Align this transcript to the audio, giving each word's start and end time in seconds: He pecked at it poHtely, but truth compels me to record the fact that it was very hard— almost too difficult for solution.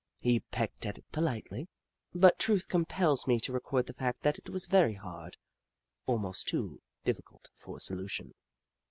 He 0.17 0.39
pecked 0.39 0.87
at 0.87 0.97
it 0.97 1.05
poHtely, 1.13 1.67
but 2.15 2.39
truth 2.39 2.67
compels 2.67 3.27
me 3.27 3.39
to 3.41 3.53
record 3.53 3.85
the 3.85 3.93
fact 3.93 4.23
that 4.23 4.39
it 4.39 4.49
was 4.49 4.65
very 4.65 4.95
hard— 4.95 5.37
almost 6.07 6.47
too 6.47 6.81
difficult 7.03 7.51
for 7.53 7.79
solution. 7.79 8.33